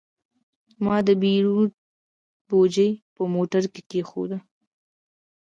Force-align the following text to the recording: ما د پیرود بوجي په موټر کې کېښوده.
ما 0.83 0.97
د 1.07 1.09
پیرود 1.21 1.71
بوجي 2.47 2.89
په 3.15 3.23
موټر 3.33 3.63
کې 3.73 3.81
کېښوده. 3.89 4.37